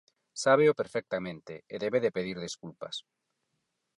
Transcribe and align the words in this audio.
Sábeo 0.43 0.77
perfectamente, 0.81 1.53
e 1.73 1.75
debe 1.83 1.99
de 2.05 2.13
pedir 2.17 2.37
desculpas. 2.45 2.95